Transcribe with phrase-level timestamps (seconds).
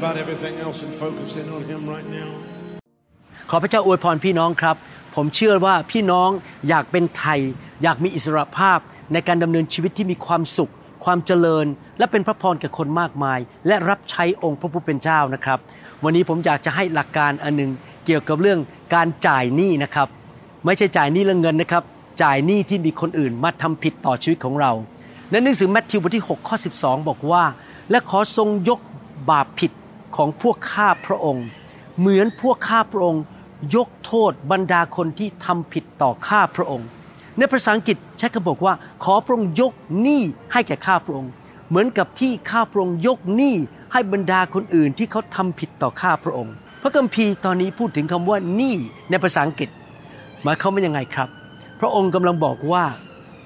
[0.00, 2.30] about everything else and focus in on Him right now.
[3.50, 4.76] ขอพระเจ้าอวยพรพี่น้องครับ
[5.14, 6.30] ผมเชื่อว่าพี่น้อง
[6.68, 7.40] อยากเป็นไทย
[7.82, 8.78] อยากมีอิสระภาพ
[9.12, 10.72] ในการดำเนินชีวิตที่มีความสุข
[11.04, 11.66] ความเจริญ
[11.98, 15.58] และเป็นพระพรแก่คนมากมาย และรับใช้องค์พระผู้เป็นเจ้านะครับ
[16.04, 17.70] วันนี้ผมอยากจะให้หลักการอันหนึง
[18.06, 18.58] เกี่ยวกับเรื่อง
[18.94, 20.08] การจ่ายหนี้นะครับ
[20.64, 21.82] ไม่ใช่จ่ายหนี้เรื่องเงินนะครับ
[22.22, 24.72] จ่ายหนี้ที่มีคนอื่นมาทำผิดต่อชีวิตของเรา
[25.30, 27.44] ในหนังสือแมทธิวบทที่6ข้อ12 บอกว่า
[27.90, 28.80] และขอทรงยก
[29.30, 29.72] บาปผิด
[30.16, 31.46] ของพวกข้าพระองค์
[31.98, 33.22] เหมือนพวกข้าพระองค์
[33.76, 36.88] ยกโทษบรรดาคนที่ทำผิดต่อข้าพระองค์
[37.38, 41.30] ในภาษาอังกฤษใช้คำบอกว่า ขอพระองค์ยกหนี้ให้แก่ข้าพระองค์
[41.68, 43.54] เหมือนกับที่ข้าพระองค์ยกหนี้
[43.92, 48.76] ให้บรรดาคนอื่นที่เขาทำผิดต่อข้าพระองค์ พระคัมภีร์ตอนนี้พูดถึงคำว่าหนี้
[49.10, 49.70] ในภาษาอังกฤษ
[50.42, 51.28] หมายความว่ายังไงครับ
[51.80, 52.84] พระองค์กำลังบอกว่า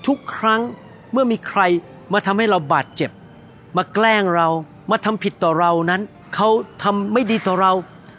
[0.06, 0.60] ทุกครั้ง
[1.12, 1.60] เมื่อมีใคร
[2.12, 3.10] มาทำให้เราบาดเจ็บ
[3.77, 4.48] มาแกล้งเรา
[4.91, 6.03] มาทำผิดต่อเรานั้น
[6.34, 6.48] เขา
[6.82, 7.72] ทำไม่ดีต่อเรา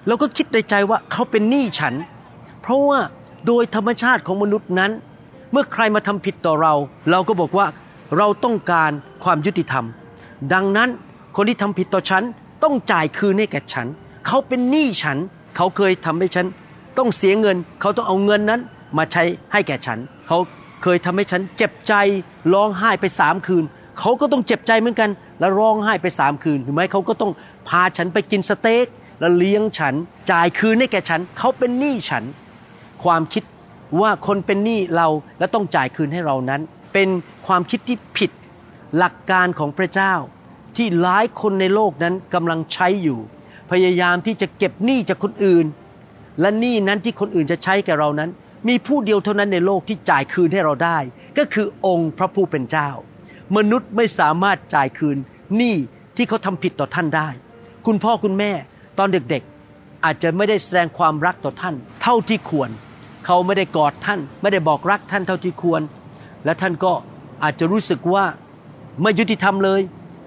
[0.07, 1.93] เราก็คิดในใจว่าเขาเป็นหนี้ฉัน
[2.61, 2.99] เพราะว่า
[3.47, 4.91] โดยธรรมชาติของมนุษย์นั้น
[5.51, 6.73] เมื่อใครมาทำผิดต่อเรา
[7.11, 7.67] เราก็บอกว่า
[8.17, 8.91] เราต้องการ
[9.23, 9.85] ความยุติธรรม
[10.53, 10.89] ดังนั้น
[11.35, 12.23] คนที่ทำผิดต่อฉัน
[12.63, 13.87] ต้องจ่ายคืนให้แก่ฉัน
[14.27, 15.17] เขาเป็นหนี้ฉัน
[15.55, 16.45] เขาเคยทำให้ฉัน
[16.97, 18.61] ต้องเสียเงิน เขาต้องเอาเงินนั้น
[18.97, 20.37] มาใช้ให้แก่ฉัน เขา
[20.83, 21.93] เคยทำให้ฉันเจ็บใจ
[22.53, 23.63] ร้องไห้ไปสามคืน
[23.99, 27.31] เขาก็ต้องเจ็บใจเหมือนกัน แล้วร้องไห้ไปสามคืนถูกไหมเขาก็ต้อง
[27.69, 28.85] พาฉันไปกินสเต็ก
[29.19, 29.93] แล้วเลี้ยงฉัน
[30.31, 32.23] จ่ายคืนให้แก่ฉัน เขาเป็นหนี้ฉัน
[33.03, 33.43] ความคิด
[34.01, 35.07] ว่าคนเป็นหนี้เรา
[35.39, 36.61] และต้องจ่ายคืนให้เรานั้น
[36.93, 37.09] เป็น
[37.47, 38.31] ความคิดที่ผิด
[38.97, 40.13] หลักการของพระเจ้า
[40.75, 43.19] ที่หลายคนในโลกนั้นกำลังใช้อยู่
[43.71, 45.65] พยายามที่จะเก็บหนี้จากคนอื่น
[46.41, 48.29] และหนี้นั้นที่คนอื่นจะใช้แก่เรานั้น
[48.67, 50.97] มีผู้เดียวเท่านั้นในโลกที่จ่ายคืนให้เราได้
[51.37, 52.89] ก็คือองค์พระผู้เป็นเจ้า
[53.57, 55.17] มนุษย์ไม่สามารถจ่ายคืน
[55.57, 55.75] หนี้
[56.15, 57.29] ที่เขาทำผิดต่อท่านได้
[57.85, 58.51] คุณพ่อคุณแม่
[58.97, 62.69] ตอนเด็กๆ อาจจะไม่ได้แสดงความรักต่อท่าน เท่าที่ควร
[63.25, 65.81] เขาไม่ได้กอดท่าน ไม่ได้บอกรักท่านเท่าที่ควร
[66.45, 66.93] และท่านก็
[67.43, 68.23] อาจจะรู้สึกว่า
[69.01, 69.81] ไม่ยุติธรรมเลย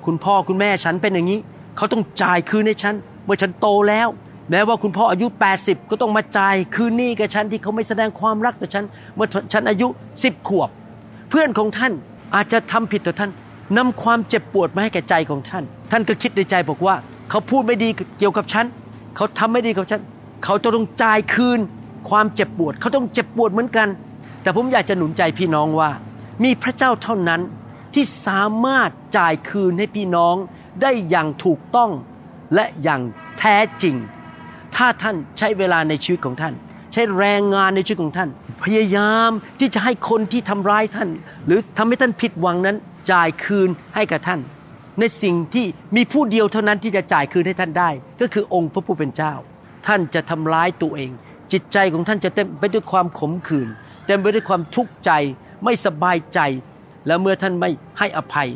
[0.06, 1.40] คุณพ่อคุณแม่ฉันเป็นอย่างนี้
[1.76, 2.94] เขาต้องจ่ายคืนให้ฉัน
[3.24, 4.08] เมื่อฉันโตแล้ว
[4.50, 5.26] แม้ว่าคุณพ่ออายุ
[5.58, 8.84] 80 ก็ต้องมาจ่ายคืนหนี้กับฉันที่เขาไม่แสดงความรักต่อฉัน
[9.14, 10.70] เมื่อฉันอายุ 10 ขวบ
[11.30, 11.92] เพื่อนของท่าน
[12.34, 13.31] อาจจะทำผิดต่อท่าน
[13.76, 16.94] นำความเจ็บปวดมาให้แก่ใจของท่าน ท่านก็คิดในใจบอกว่า
[17.31, 17.88] เขาพูดไม่ดี
[18.19, 18.66] เกี่ยวกับฉัน
[19.16, 20.00] เขาทำไม่ดีกับฉัน
[20.44, 21.59] เขาจะต้องจ่ายคืน
[22.10, 23.88] ความเจ็บปวด เขาต้องเจ็บปวดเหมือนกัน
[24.43, 25.91] แต่ผมอยากจะหนุนใจพี่น้องว่า
[26.44, 27.41] มีพระเจ้าเท่านั้น
[27.94, 30.34] ที่สามารถจ่ายคืนให้พี่น้อง
[30.82, 31.91] ได้อย่างถูกต้อง
[32.54, 33.00] และอย่าง
[33.38, 33.97] แท้จริง
[34.76, 36.54] ถ้าท่านใช้เวลาในชีวิตของท่าน
[36.92, 38.30] ใช้แรงงานในชีวิตของท่าน
[38.64, 39.30] พยายาม
[39.60, 41.08] ที่จะให้คนที่ทำร้ายท่าน
[41.47, 42.76] หรือทำให้ท่านผิดหวังนั้น
[43.12, 44.41] จ่ายคืนให้กับท่าน
[45.00, 45.66] ในสิ่งที่
[45.97, 49.32] มีผู้เดียวเท่านั้นที่จะจ่ายคืนให้ท่านได้ ก็คือองค์พระผู้เป็นเจ้า
[49.86, 51.10] ท่านจะทำร้ายตัวเอง
[51.52, 53.69] จิตใจของท่านจะเต็มไปด้วยความขมขื่น
[54.06, 55.10] เต็มไปด้วยความทุกข์ใจ
[55.64, 56.41] ไม่สบายใจ
[57.06, 58.49] และเมื่อท่านไม่ให้อภัย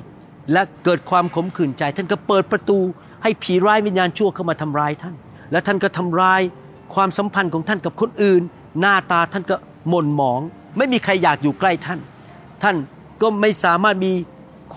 [0.53, 2.79] และเกิดความขมขื่นใจ ท่านก็เปิดประตู
[3.23, 5.15] ให้ผีร้ายวิญญาณชั่วเข้ามาทำร้ายท่าน
[5.53, 6.43] และท่านก็ทำร้าย
[6.95, 8.43] ความสัมพันธ์ของท่านกับคนอื่น
[8.81, 9.57] หน้าตาท่านก็
[9.89, 10.41] หม่นหมอง
[10.77, 12.01] ไม่มีใครอยากอยู่ใกล้ท่าน
[12.63, 12.77] ท่าน
[13.23, 14.13] ก็ไม่สามารถมี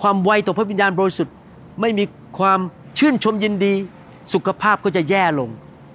[0.00, 1.34] ความไวต่อพระวิญญาณบริสุทธิ์
[1.80, 2.04] ไม่มี
[2.38, 2.60] ความ
[2.98, 3.74] ชื่นชมยินดี
[4.32, 5.50] สุขภาพก็จะแย่ลง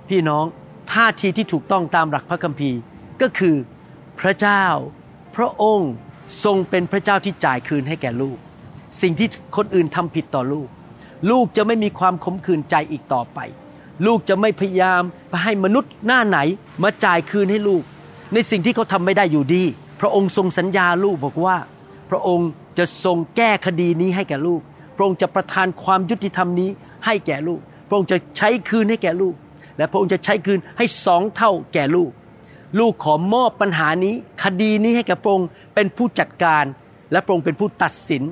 [0.10, 0.46] พี่น้อง
[0.92, 2.80] ท่าทีที่ถูกต้องตามหลักพระคัมภีร์
[3.22, 3.56] ก็คือ
[4.20, 4.66] พระเจ้า
[5.36, 5.92] พระองค์
[6.44, 8.38] ทรงเป็นพระเจ้าที่จ่ายคืนให้แก่ลูก
[9.02, 9.28] สิ่งที่
[9.58, 10.68] คนอื่นทำผิดต่อลูก
[11.32, 13.40] ลูกจะไม่มีความขมขื่นใจอีกต่อไป
[14.06, 15.02] ลูกจะไม่พยายาม
[15.44, 16.40] ให้มนุษย์หน้าไหน
[16.84, 17.84] มาจ่ายคืนให้ลูก
[18.34, 19.64] ในสิ่งที่เขาทำไม่ได้อยู่ดี
[20.02, 21.58] พระองค์ทรงสัญญาลูกบอกว่า
[22.10, 24.62] พระองค์จะทรงแก้คดีนี้ให้แก่ลูก
[24.96, 26.70] พระองค์จะประทานความยุติธรรมนี้
[27.06, 29.36] ให้แก่ลูก พระองค์จะใช้คืนให้แก่ลูก
[29.78, 32.12] และพระองค์จะใช้คืนให้สองเท่าแก่ลูก
[32.80, 36.64] ลูกขอมอบปัญหานี้ คดีนี้ให้แก่พระองค์เป็นผู้จัดการ
[37.12, 38.24] และพระองค์เป็นผู้ตัดสิน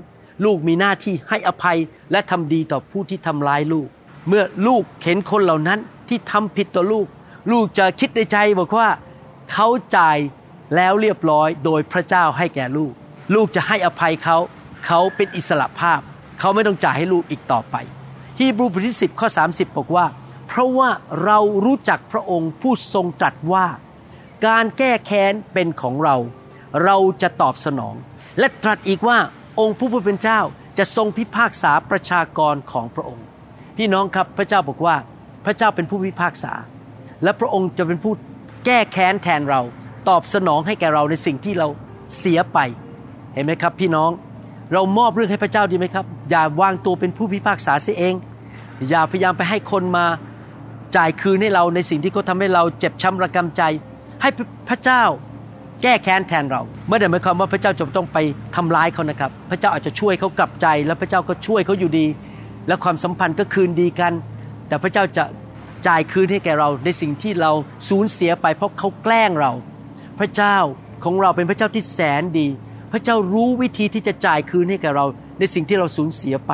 [0.45, 1.77] ลูกมีหน้าที่ให้อภัย
[2.11, 3.87] และทำดีต่อผู้ที่ทำร้ายลูก
[4.27, 5.79] เมื่อลูกเห็นคนเหล่านั้น
[6.09, 7.07] ที่ทำผิดต่อลูก
[7.51, 8.89] ลูกจะคิดในใจบอกว่า
[9.51, 9.67] เขา
[9.97, 10.17] จ่าย
[10.75, 12.93] แล้วเรียบร้อย โดยพระเจ้าให้แก่ลูก
[13.35, 14.37] ลูกจะให้อภัยเขา
[14.85, 15.99] เขาเป็นอิสระภาพ
[16.39, 17.75] เขาไม่ต้องจ่ายให้ลูกอีกต่อไป
[18.39, 20.05] ฮีบรูบทที่10ข้อ30 บอกว่า
[20.47, 20.89] เพราะว่า
[21.25, 23.65] เรารู้จักพระองค์ผู้ทรงตรัสว่า
[24.47, 26.15] การแก้แค้นเป็นของเรา
[26.83, 27.95] เราจะตอบสนอง
[28.39, 29.17] และตรัสอีกว่า
[29.59, 30.39] องค์ผู้เป็นเจ้า
[30.77, 33.25] จะทรงพิพากษาประชากรของพระองค์
[33.77, 34.95] พี่น้องครับพระเจ้าบอกว่า
[35.45, 36.53] พระเจ้าเป็นผู้พิพากษา
[37.23, 38.13] และพระองค์จะเป็นผู้
[38.65, 39.61] แก้แค้นแทนเรา
[40.09, 41.67] ตอบสนองให้แก่เราในสิ่งที่เรา
[42.17, 42.59] เสียไป
[43.33, 44.11] เห็นไหมครับ พี่น้อง
[44.73, 48.15] เรามอบเรื่องให้พระเจ้าดีไหมครับ อย่าวางตัวเป็นผู้พิพากษาเสียเอง
[48.89, 50.05] อย่าพยายามไปให้คนมา
[50.95, 53.61] จ่ายคืนให้เราในสิ่งที่เขาทาให้เราเจ็บช้ำระกำใจ
[54.21, 54.29] ให้
[54.69, 55.03] พระเจ้า
[55.81, 58.17] แก้แค้นแทนเราไม่ได้หมายความว่าพระเจ้าจะต้องไป
[58.55, 62.05] ทำร้ายเขานะครับ พระเจ้าอาจจะช่วยเขากลับใจ แล้วพระเจ้าก็ช่วยเขาอยู่ดี
[62.67, 64.13] และความสัมพันธ์ก็คืนดีกัน
[64.67, 65.23] แต่พระเจ้าจะ
[65.87, 67.51] จ่ายคืนให้แก่เราในสิ่งที่เรา
[67.89, 69.51] สูญเสียไปเพราะเขาแกล้งเรา
[70.19, 70.57] พระเจ้า
[71.03, 72.47] ของเราเป็นพระเจ้าที่แสนดี
[72.91, 75.05] พระเจ้ารู้วิธีที่จะจ่ายคืนให้แก่เรา
[75.39, 76.53] ในสิ่งที่เราสูญเสียไป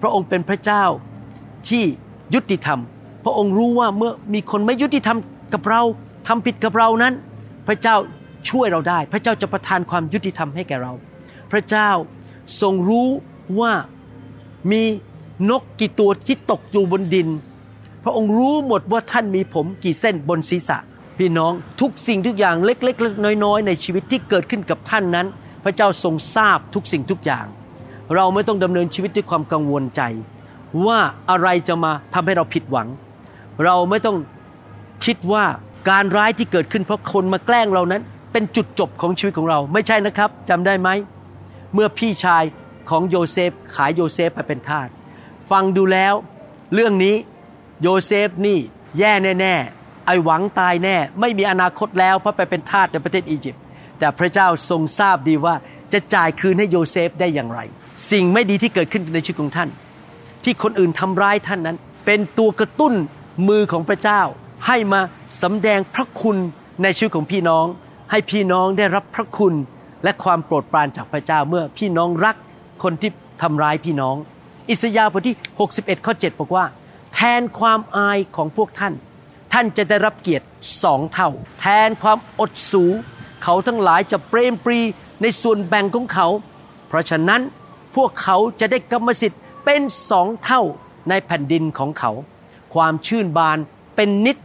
[0.00, 0.84] พระองค์เป็นพระเจ้า
[1.68, 1.84] ที่
[2.34, 2.80] ยุติธรรม
[3.24, 5.18] พระองค์รู้ว่าเมื่อมีคนไม่ยุติธรรม
[5.54, 5.82] กับเรา
[6.28, 7.14] ทำผิดกับเรานั้น
[7.68, 7.96] พระเจ้า
[8.50, 10.92] ช่วยเราได้ พระเจ้าจะประทานความยุติธรรมให้แก่เรา
[11.52, 11.90] พระเจ้า
[12.60, 13.08] ทรงรู้
[13.60, 13.72] ว่า
[14.72, 14.82] มี
[15.50, 17.28] นกกี่ตัวที่ตกอยู่บนดิน
[18.04, 20.78] พระองค์รู้หมดว่าท่านมีผมกี่เส้นบนศีรษะ
[21.18, 25.26] พี่น้องทุกสิ่งทุกอย่างเล็กๆน้อยๆ ในชีวิตที่เกิดขึ้นกับท่านนั้น
[25.64, 27.46] พระเจ้าทรงทราบทุกสิ่งทุกอย่าง
[28.14, 30.02] เราไม่ต้องดำเนินชีวิตด้วยความกังวลใจ
[30.86, 30.98] ว่า
[31.30, 32.88] อะไรจะมาทำให้เราผิดหวัง
[33.64, 34.16] เราไม่ต้อง
[35.04, 35.44] คิดว่า
[35.90, 38.02] การร้ายที่เกิดขึ้นเพราะคนมาแกล้งเรานั้น
[38.32, 40.88] เป็นจุดจบของชีวิตของเราไม่ใช่นะครับจำได้ไหม
[41.74, 42.42] เมื่อพี่ชาย
[42.90, 44.88] ของโยเซฟขายโยเซฟไปเป็นทาส
[45.50, 46.14] ฟังดูแล้ว
[46.74, 47.16] เรื่องนี้
[47.82, 48.58] โยเซฟนี่
[48.98, 53.62] แย่แน่ๆไอหวังตายแน่ ไม่มีอนาคตแล้วเพราะไปเป็นทาสในประเทศอียิปต์
[53.98, 55.54] แต่พระเจ้าทรงทราบดีว่า
[55.92, 57.60] จะจ่ายคืนให้โยเซฟได้อย่างไร
[58.10, 59.68] สิ่งไม่ดีที่เกิดขึ้นในชีวิตของท่าน
[60.44, 62.94] ที่คนอื่นทำร้ายท่านนั้น เป็นตัวกระตุ้น
[63.48, 64.20] มือของพระเจ้า
[64.66, 65.00] ให้มา
[65.42, 66.36] สำแดงพระคุณ
[66.82, 67.66] ในชีวิตของพี่น้อง
[68.10, 69.54] ให้พี่น้องได้รับพระคุณ
[70.04, 72.36] และความโปรดปรานจากพระเจ้าเมื่อพี่น้องรัก
[72.82, 73.10] คนที่
[73.42, 74.16] ทำร้ายพี่น้อง
[74.70, 75.36] อิสยาห์บทที่
[75.70, 76.64] 61 ข้อ 7 บอกว่า
[77.14, 78.94] แทนความอายของพวกท่าน
[79.52, 80.46] ท่านจะได้รับเกียรติ
[80.82, 81.30] สองเท่า
[81.60, 82.84] แทนความอดสู
[83.42, 84.80] เขาทั้งหลายจะเปรมปรี
[85.22, 86.26] ในส่วนแบ่งของเขา
[86.88, 87.40] เพราะฉะนั้น
[87.96, 89.80] พวกเขาจะได้กรรมสิทธิ์เป็น
[90.10, 90.62] สองเท่า
[91.08, 92.12] ในแผ่นดินของเขา
[92.74, 93.58] ความชื่นบาน
[93.96, 94.36] เป็นนิด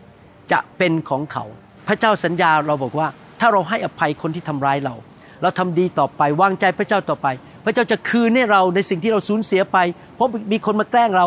[0.52, 1.46] จะเป็นของเขา
[1.88, 3.08] พระเจ้าสัญญาเราบอกว่า
[3.40, 4.96] ถ้าเราให้อภัยคนที่ทำร้ายเรา
[5.42, 7.28] เราทำดีต่อไปวางใจพระเจ้าต่อไป
[7.64, 9.78] พระเจ้าจะคืนให้เราในสิ่งที่เราสูญเสียไป
[10.16, 11.26] เพราะมีคนมาแกล้งเรา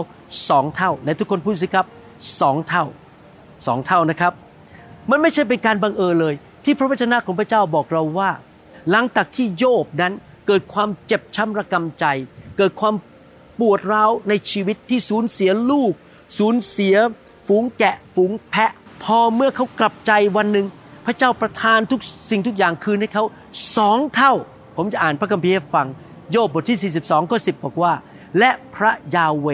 [0.48, 1.86] สองเท่าในทุกคนพูดสิครับ
[2.40, 2.84] สองเท่า
[3.66, 4.32] สองเท่านะครับ
[5.10, 6.34] มันไม่ใช่เป็นการบังเอิญเลย
[6.64, 8.30] ที่พระวจนะของพระเจ้าบอกเราว่า
[8.90, 10.12] หลังจากที่โยบนั้น
[10.46, 12.04] เกิดความเจ็บช้ำระกำใจ
[12.58, 12.94] เกิดความ
[13.60, 15.92] ปวดร้าวในชีวิตที่สูญเสียลูก
[16.38, 16.96] สูญเสีย
[17.46, 18.70] ฝูงแกะ ฝูงแพะ
[19.02, 20.66] พอเมื่อเขากลับใจวันหนึ่ง
[21.06, 23.24] พระเจ้าประทานทุกสิ่งทุกอย่างคืนให้เขา
[23.76, 24.32] สองเท่า
[24.76, 25.86] ผมจะอ่านพระคัมภีร์ให้ฟัง
[26.30, 27.92] โยบบทที่ 42 ข้อ 10 บอกว่า
[28.38, 29.48] และพระยาเว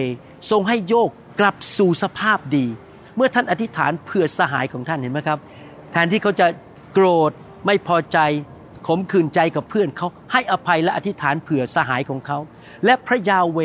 [0.50, 1.10] ทรงให้โยก
[1.40, 2.66] กลับสู่สภาพดี
[3.16, 5.38] เมื่อท่านอธิษฐานเผื่อสหายของท่านเห็นไหมครับ
[5.92, 6.46] แทนที่เขาจะ
[6.92, 7.30] โกรธ
[7.66, 8.18] ไม่พอใจ
[8.86, 12.38] ขมขื่นใจกับเพื่อนเขาให้อภัยและอธิษฐานเผื่อสหายของเขา
[12.84, 13.58] และพระยาเว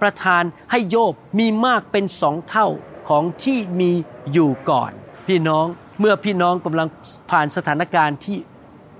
[0.00, 2.66] ประทานให้โยบมีมากเป็นสองเท่า
[3.08, 3.90] ของที่มี
[4.32, 4.92] อยู่ก่อน
[5.28, 5.66] พี่น้อง
[6.00, 6.88] เมื่อพี่น้องกำลัง
[7.30, 8.38] ผ่านสถานการณ์ที่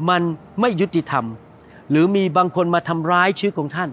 [0.08, 0.22] มัน
[0.60, 1.24] ไม่ยุติธรรม
[1.90, 3.90] หรือมีบางคนมาทำร้ายชีวิตของท่าน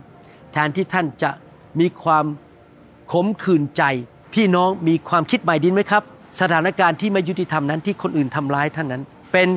[0.52, 1.32] แทนที่ท่านจะ
[1.80, 2.26] มีความ
[3.12, 3.84] ขมขื่นใจ
[4.34, 6.04] พี่น้องมีความคิดใหม่ดินไหมครับ
[6.42, 9.50] สถานการณ์ที่ไม่ยุติธรรมนั้นที่คนอื่นทำร้ายท่านนั้น เป็น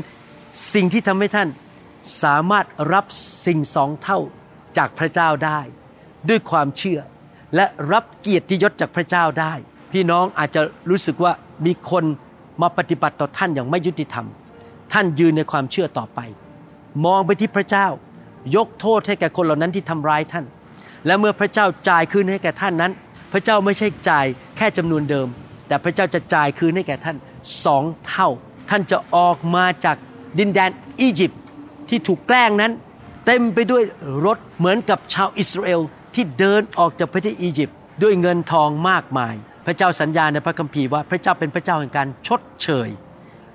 [0.74, 1.48] สิ่งที่ทำให้ท่าน
[2.22, 3.04] สามารถรับ
[3.46, 4.18] สิ่งสองเท่า
[4.76, 5.60] จากพระเจ้าได้
[6.28, 7.00] ด้วยความเชื่อ
[7.54, 9.52] และรับเกียรติยศจากพระเจ้าได้
[9.92, 11.32] พี่น้องอาจจะรู้สึกว่า
[11.66, 12.04] มีคน
[12.62, 14.26] มาปฏิบัติต่อท่านอย่างไม่ยุติธรรม
[14.92, 16.20] ท่านยืนในความเชื่อต่อไป
[17.04, 17.86] มองไปที่พระเจ้า
[18.56, 20.44] ยกโทษให้แก่คนเหล่านั้นที่ทำร้ายท่าน
[21.06, 22.92] และเมื่อพระเจ้าจ่ายคืนให้แก่ท่านนั้น
[23.32, 25.28] พระเจ้าไม่ใช่จ่ายแค่จำนวนเดิม
[25.68, 27.16] แต่พระเจ้าจะจ่ายคืนให้แก่ท่าน
[27.64, 28.28] สองเท่า
[28.70, 29.96] ท่านจะออกมาจาก
[30.38, 30.70] ดินแดน
[31.00, 31.40] อียิปต์
[31.88, 32.72] ที่ถูกแกล้งนั้น
[33.26, 33.82] เต็มไปด้วย
[34.26, 35.80] รถเหมือนกับชาวอิสราเอล
[36.14, 39.34] ที่เดินออกจากประเทศอียิปต์ด้วยเงินทองมากมาย
[39.66, 42.88] พระเจ้าสัญญาในพระคัมภีร์ว่าพระเจ้าเป็นพระเจ้าแห่งการชดเชย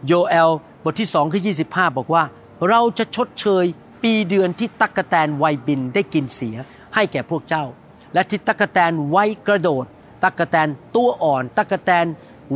[0.05, 0.51] โยเอล
[0.83, 2.23] บทที่สองข้อ25บอกว่า
[2.69, 3.65] เราจะชดเชย
[4.05, 6.55] ปีเดือนที่ตักกแตนไวบินได้กินเสีย
[6.95, 7.65] ให้แก่พวกเจ้า
[8.13, 9.85] และที่ตักกแตนไวกระโดด
[10.23, 12.05] ตักกแตนตัวอ่อน ตักกแตน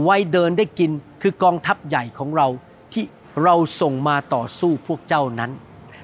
[0.03, 0.91] ไวเดินได้กิน
[1.21, 2.47] คือกองทัพใหญ่ของเรา
[2.93, 3.03] ที่
[3.43, 5.51] เราส่งมาต่อสู้พวกเจ้านั้น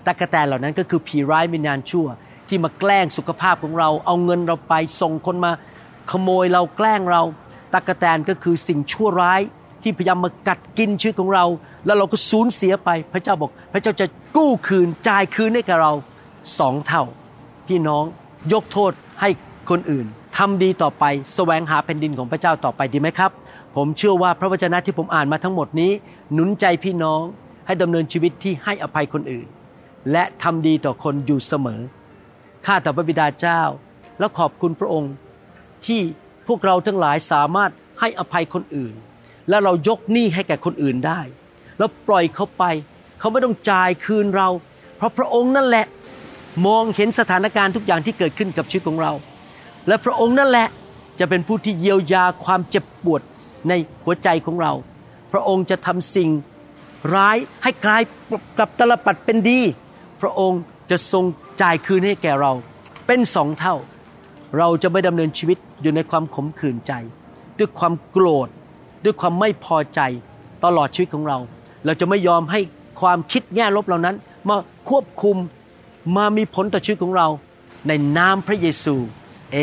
[0.08, 2.08] ตักกแตนเหล่านั้นก็คือผีร้ายวิญญาณชั่ว
[2.48, 5.52] ที่มาแกล้งสุขภาพของเรา เอาเงินเราไปส่งคนมา
[6.12, 7.24] ขโมยเราแกล้งเรา
[7.74, 9.42] ตักกแตนก็คือสิ่งชั่วร้าย
[9.86, 11.46] ที่พยายามมากัดกินชีวิตของเรา
[11.86, 14.06] แล้วเราก็สูญเสียไป พระเจ้าบอก พระเจ้าจะ
[14.38, 15.94] กู้คืนจ่ายคืนให้กับเรา
[16.60, 17.04] สองเท่า
[17.68, 18.04] พี่น้อง
[18.54, 19.30] ยกโทษให้
[19.70, 20.06] คนอื่น
[20.38, 21.04] ทำดีต่อไป
[21.36, 23.32] แสวงหาแผ่นดินของพระเจ้าต่อไปดีไหมครับ
[23.76, 25.92] ผมเชื่อว่าพระวจนะที่ผมอ่านมาทั้งหมดนี้
[26.34, 27.22] หนุนใจพี่น้อง
[27.66, 29.48] ให้ดำเนินชีวิตที่ให้อภัยคนอื่น
[30.12, 31.82] และทำดีต่อคนอยู่เสมอ
[32.66, 33.62] ข้าแต่พระบิดาเจ้า
[34.20, 35.14] และขอบคุณพระองค์
[35.86, 36.02] ที่
[36.48, 38.94] พวกเราทั้งหลายสามารถให้อภัยคนอื่น
[39.50, 41.22] และเรายกหนี้ให้แก่คนอื่นได้
[41.78, 42.64] แล้วปล่อยเขาไป
[43.20, 44.50] เขาไม่ต้องจ่ายคืนเรา
[44.98, 45.86] เพราะพระองค์นั่นแหละ
[46.68, 49.12] มองเห็นสถานการณ์ทุกอย่างที่เกิดขึ้นกับชีวิตของเรา
[49.88, 50.68] และพระองค์นั่นแหละ
[51.20, 53.22] จะเป็นผู้ที่เยียวยาความเจ็บปวด
[53.70, 53.74] ใน
[54.04, 54.74] หัวใจของเรา
[55.32, 56.30] พระองค์จะทำสิ่ง
[57.16, 58.02] ร้ายให้กลาย
[58.58, 59.60] กลับตลปัดเป็นดี
[60.22, 61.26] พระองค์จะทรง
[61.62, 62.52] จ่ายคืนให้แก่เรา
[63.08, 63.76] เป็นสองเท่า
[64.58, 66.94] เราจะไม่ดำเนินชีวิตอยู่ในความขมขื่นใจ
[67.58, 68.50] ด้วยความโกรธ
[69.04, 70.00] ด้วยความไม่พอใจ
[70.66, 71.38] ตลอดชีวิตของเรา
[71.86, 72.60] เราจะไม่ยอมให้
[73.02, 74.16] ความคิดแง่ลบเหล่านั้น
[74.50, 74.56] มา
[74.90, 75.38] ควบคุม
[76.18, 77.28] มามีผลต่อชีวิตของเรา
[77.88, 78.96] ในนามพระเยซู
[79.52, 79.58] เอ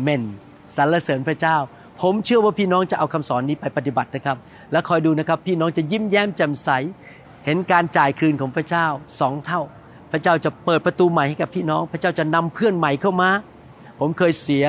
[0.00, 0.22] เมน
[0.76, 1.56] สรรเสริญพระเจ้า
[2.00, 4.36] ผมเชื่อว่าพี่น้องจะเอาคำสอนนี้ไปปฏิบัตินะครับ
[4.72, 6.68] และคอยดูนะครับ พี่น้องจะยิ้มแย้มแจ่มใส
[7.44, 8.86] เห็นการจ่ายคืนของพระเจ้า
[9.20, 9.60] สองเท่า
[10.12, 13.30] พระเจ้าจะเปิดประตูใหม่ให้กับพี่น้อง พระเจ้าจะนำเพื่อนใหม่เข้ามา
[14.00, 14.64] ผมเคยเสีย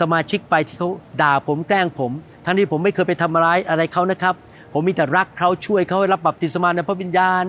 [0.00, 0.90] สมาชิกไปที่เขา
[1.22, 2.12] ด่าผมแกล้งผม
[2.44, 4.34] ทั้งที่ผมไม่เคยไปทำร้ายอะไรเขานะครับ
[4.72, 7.44] ผมมีแต่รักเขาช่วยเขาให้รับบัพติศมาในพระวิญญาณ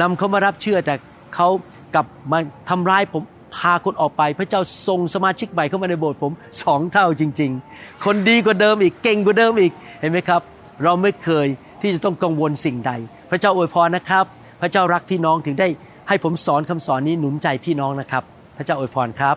[0.00, 0.94] นำเขามารับเชื่อแต่
[1.34, 1.48] เขา
[1.94, 2.38] กลับมา
[2.70, 3.22] ทำร้ายผม
[3.56, 10.40] พาคนออกไป พระเจ้าส่งสมาชิกใหม่เข้ามาในโบสถ์ผมสองเท่าจริง ๆ คนดีกว่าเดิมอีกเก่งกว่าเดิมอีกเห็นไหมครับ
[10.84, 11.46] เราไม่เคย
[11.80, 12.92] ที่จะต้องกังวลสิ่งใด
[13.30, 14.24] พระเจ้าอวยพรนะครับ
[14.60, 15.68] พระเจ้ารักพี่น้องถึงได้
[16.08, 18.22] ให้ผมสอนคำสอนนี้หนุนใจพี่น้องนะครับ
[18.56, 19.36] พระเจ้าอวยพรครับ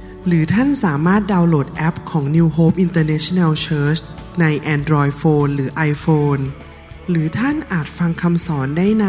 [0.27, 4.01] หรือท่านสามารถดาวน์โหลดแอปของ New Hope International Church
[4.41, 6.41] ใน Android Phone หรือ iPhone
[7.09, 9.07] หรือท่านอาจฟังคำสอนได้ใน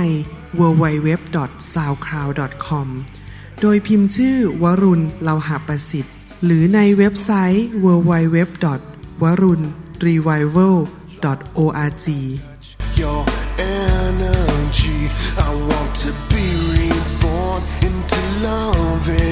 [0.60, 2.86] www.soundcloud.com
[3.60, 6.14] โดยพิมพ์ชื่อวรุณเลาหาประสิทธิ์
[6.44, 8.36] หรือในเว็บไซต์ www.
[9.22, 9.62] วรุณ
[10.06, 10.76] revival
[11.58, 12.06] org
[13.00, 13.20] Your
[13.58, 15.00] energy
[15.46, 19.31] I want to be reborn into loving